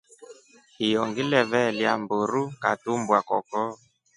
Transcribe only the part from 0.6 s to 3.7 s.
Hiyo ngile veelya mburu ngatumbwa koko.